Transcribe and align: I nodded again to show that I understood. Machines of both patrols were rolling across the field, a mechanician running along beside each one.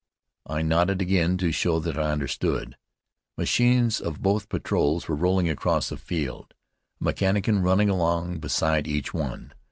I 0.47 0.63
nodded 0.63 0.99
again 0.99 1.37
to 1.37 1.51
show 1.51 1.77
that 1.79 1.95
I 1.95 2.11
understood. 2.11 2.75
Machines 3.37 3.99
of 4.01 4.19
both 4.19 4.49
patrols 4.49 5.07
were 5.07 5.13
rolling 5.15 5.47
across 5.47 5.89
the 5.89 5.97
field, 5.97 6.55
a 6.99 7.03
mechanician 7.03 7.61
running 7.61 7.91
along 7.91 8.39
beside 8.39 8.87
each 8.87 9.13
one. 9.13 9.53